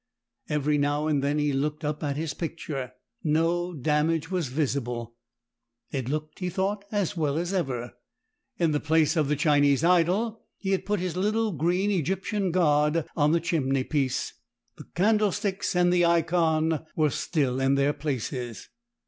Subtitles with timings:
[0.49, 2.93] Every now and then he looked up at his picture.
[3.23, 5.15] No damage was visible;
[5.91, 7.93] it looked, he thought, as well as ever.
[8.57, 13.07] In the place of the Chinese idol he had put his little green Egyptian god
[13.15, 14.33] on the chimney piece.
[14.75, 18.69] The candlesticks and the Ikon were still in their places.